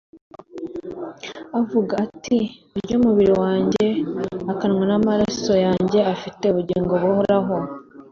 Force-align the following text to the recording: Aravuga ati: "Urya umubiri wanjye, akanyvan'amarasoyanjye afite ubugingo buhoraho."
Aravuga 1.53 1.93
ati: 2.05 2.37
"Urya 2.75 2.95
umubiri 2.99 3.33
wanjye, 3.43 3.85
akanyvan'amarasoyanjye 4.51 5.99
afite 6.13 6.43
ubugingo 6.47 6.93
buhoraho." 7.03 7.55